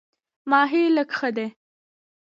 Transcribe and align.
ماهی 0.49 0.83
لږ 0.95 1.09
ښه 1.17 1.29
دی. 1.37 1.47